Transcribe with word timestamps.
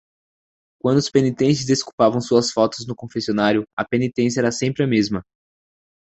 Quando 0.81 0.97
os 0.97 1.11
penitentes 1.11 1.63
desculpavam 1.63 2.19
suas 2.19 2.51
faltas 2.51 2.87
no 2.87 2.95
confessionário, 2.95 3.65
a 3.77 3.85
penitência 3.87 4.39
era 4.39 4.51
sempre 4.51 4.83
a 4.83 4.87
mesma. 4.87 5.21